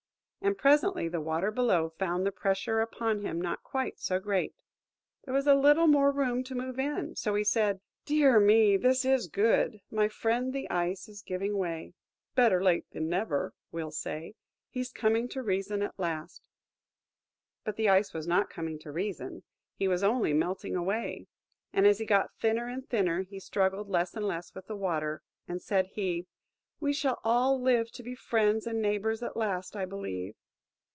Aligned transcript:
And 0.43 0.57
presently 0.57 1.07
the 1.07 1.21
Water 1.21 1.51
below 1.51 1.89
found 1.99 2.25
the 2.25 2.31
pressure 2.31 2.81
upon 2.81 3.19
him 3.19 3.39
not 3.39 3.61
quite 3.61 3.99
so 3.99 4.19
great. 4.19 4.55
There 5.23 5.35
was 5.35 5.45
a 5.45 5.53
little 5.53 5.85
more 5.85 6.11
room 6.11 6.43
to 6.45 6.55
move 6.55 6.79
in. 6.79 7.15
So 7.15 7.43
said 7.43 7.75
he: 8.07 8.15
"Dear 8.15 8.39
me! 8.39 8.75
this 8.75 9.05
is 9.05 9.27
good. 9.27 9.81
My 9.91 10.07
friend 10.07 10.51
the 10.51 10.67
Ice 10.71 11.07
is 11.07 11.21
giving 11.21 11.55
way. 11.59 11.93
'Better 12.33 12.61
late 12.61 12.89
than 12.89 13.07
never,' 13.07 13.53
we'll 13.71 13.91
say. 13.91 14.33
He's 14.71 14.91
coming 14.91 15.29
to 15.29 15.43
reason 15.43 15.83
at 15.83 15.99
last." 15.99 16.49
But 17.63 17.75
the 17.75 17.89
Ice 17.89 18.11
was 18.11 18.25
not 18.25 18.49
coming 18.49 18.79
to 18.79 18.91
reason–he 18.91 19.87
was 19.87 20.01
only 20.03 20.33
melting 20.33 20.75
away. 20.75 21.27
And 21.71 21.85
as 21.85 21.99
he 21.99 22.05
got 22.07 22.35
thinner 22.39 22.67
and 22.67 22.89
thinner, 22.89 23.21
he 23.21 23.39
struggled 23.39 23.89
less 23.89 24.15
and 24.15 24.25
less 24.27 24.55
with 24.55 24.65
the 24.65 24.75
Water; 24.75 25.21
and 25.47 25.61
said 25.61 25.91
he, 25.93 26.25
"We 26.79 26.93
shall 26.93 27.19
all 27.23 27.61
live 27.61 27.91
to 27.91 28.01
be 28.01 28.15
friends 28.15 28.65
and 28.65 28.81
neighbours 28.81 29.21
at 29.21 29.37
last, 29.37 29.75
I 29.75 29.85
believe." 29.85 30.33